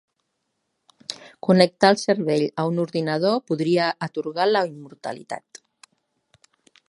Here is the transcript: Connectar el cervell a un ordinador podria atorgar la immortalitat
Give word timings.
Connectar 1.47 1.91
el 1.95 1.99
cervell 2.03 2.45
a 2.63 2.65
un 2.71 2.81
ordinador 2.85 3.37
podria 3.51 3.91
atorgar 4.09 4.49
la 4.53 4.67
immortalitat 4.73 5.63